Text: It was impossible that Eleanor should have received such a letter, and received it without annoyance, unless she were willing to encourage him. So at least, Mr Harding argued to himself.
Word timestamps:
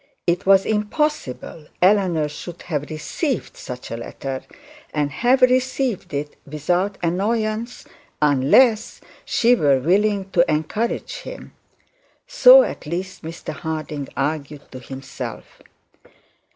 It 0.25 0.47
was 0.47 0.65
impossible 0.65 1.65
that 1.79 1.91
Eleanor 1.93 2.27
should 2.27 2.63
have 2.63 2.89
received 2.89 3.55
such 3.55 3.91
a 3.91 3.97
letter, 3.97 4.41
and 4.95 5.11
received 5.43 6.11
it 6.11 6.35
without 6.43 6.97
annoyance, 7.03 7.85
unless 8.19 8.99
she 9.25 9.53
were 9.53 9.79
willing 9.79 10.31
to 10.31 10.43
encourage 10.51 11.17
him. 11.17 11.53
So 12.25 12.63
at 12.63 12.87
least, 12.87 13.21
Mr 13.21 13.53
Harding 13.53 14.09
argued 14.17 14.71
to 14.71 14.79
himself. 14.79 15.61